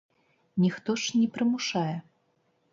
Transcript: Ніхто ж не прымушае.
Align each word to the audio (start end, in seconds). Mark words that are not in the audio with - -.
Ніхто 0.63 0.95
ж 1.03 1.13
не 1.19 1.27
прымушае. 1.37 1.95